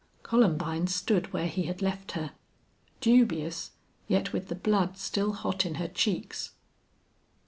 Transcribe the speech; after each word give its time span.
Columbine 0.23 0.87
stood 0.87 1.31
where 1.31 1.45
he 1.45 1.65
had 1.65 1.79
left 1.83 2.13
her: 2.13 2.31
dubious, 3.01 3.69
yet 4.07 4.33
with 4.33 4.47
the 4.47 4.55
blood 4.55 4.97
still 4.97 5.31
hot 5.33 5.63
in 5.63 5.75
her 5.75 5.87
cheeks. 5.87 6.53